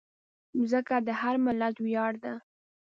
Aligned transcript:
مځکه 0.57 0.95
د 1.07 1.09
هر 1.21 1.35
ملت 1.45 1.75
ویاړ 1.85 2.13
ده. 2.23 2.33